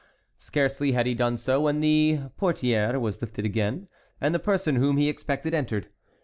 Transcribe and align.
Scarcely 0.39 0.93
had 0.93 1.05
he 1.05 1.13
done 1.13 1.37
so 1.37 1.61
when 1.61 1.79
the 1.79 2.21
portière 2.39 2.99
was 2.99 3.21
again 3.21 3.23
lifted, 3.35 3.87
and 4.19 4.33
the 4.33 4.39
person 4.39 4.77
whom 4.77 4.97
he 4.97 5.07
expected 5.07 5.53
entered. 5.53 5.89